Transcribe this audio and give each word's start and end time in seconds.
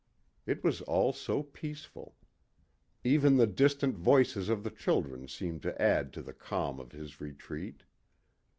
It 0.47 0.63
was 0.63 0.81
all 0.81 1.13
so 1.13 1.43
peaceful. 1.43 2.15
Even 3.03 3.37
the 3.37 3.45
distant 3.45 3.95
voices 3.95 4.49
of 4.49 4.63
the 4.63 4.71
children 4.71 5.27
seemed 5.27 5.61
to 5.61 5.79
add 5.79 6.11
to 6.13 6.23
the 6.23 6.33
calm 6.33 6.79
of 6.79 6.91
his 6.91 7.21
retreat. 7.21 7.83